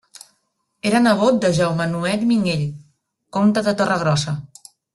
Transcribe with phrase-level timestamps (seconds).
[0.91, 2.65] Era nebot de Jaume Nuet Minguell,
[3.39, 4.35] comte de Torregrossa.